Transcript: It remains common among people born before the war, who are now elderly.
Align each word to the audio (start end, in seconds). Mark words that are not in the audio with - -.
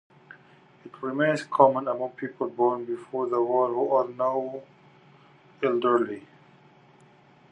It 0.83 0.99
remains 1.03 1.43
common 1.43 1.87
among 1.87 2.13
people 2.13 2.49
born 2.49 2.85
before 2.85 3.27
the 3.29 3.39
war, 3.39 3.67
who 3.67 3.91
are 3.91 4.07
now 4.07 4.63
elderly. 5.61 6.25